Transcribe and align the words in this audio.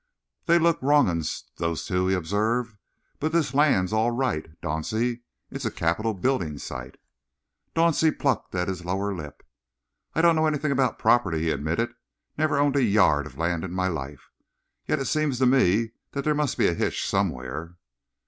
"They 0.47 0.57
look 0.57 0.81
wrong 0.81 1.07
'uns, 1.07 1.43
those 1.57 1.85
two," 1.85 2.07
he 2.07 2.15
observed, 2.15 2.75
"but 3.19 3.31
this 3.31 3.53
land's 3.53 3.93
all 3.93 4.09
right, 4.09 4.49
Dauncey. 4.59 5.21
It's 5.51 5.63
a 5.63 5.69
capital 5.69 6.15
building 6.15 6.57
site." 6.57 6.97
Dauncey 7.75 8.09
plucked 8.09 8.55
at 8.55 8.67
his 8.67 8.83
lower 8.83 9.13
lip. 9.13 9.43
"I 10.15 10.23
don't 10.23 10.35
know 10.35 10.47
anything 10.47 10.71
about 10.71 10.97
property," 10.97 11.41
he 11.41 11.51
admitted. 11.51 11.93
"Never 12.35 12.57
owned 12.57 12.77
a 12.77 12.83
yard 12.83 13.27
of 13.27 13.37
land 13.37 13.63
in 13.63 13.73
my 13.73 13.89
life. 13.89 14.31
Yet 14.87 14.97
it 14.97 15.05
seems 15.05 15.37
to 15.37 15.45
me 15.45 15.91
there 16.13 16.33
must 16.33 16.57
be 16.57 16.65
a 16.65 16.73
hitch 16.73 17.07
somewhere." 17.07 17.75